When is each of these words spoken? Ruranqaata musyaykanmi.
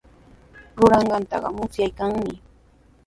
Ruranqaata 0.77 1.49
musyaykanmi. 1.55 2.33